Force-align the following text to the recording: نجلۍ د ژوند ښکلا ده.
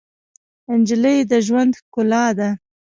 نجلۍ 0.79 1.17
د 1.31 1.33
ژوند 1.47 1.71
ښکلا 1.79 2.25
ده. 2.37 2.49